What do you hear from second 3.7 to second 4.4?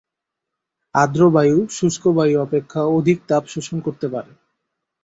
করতে পারে।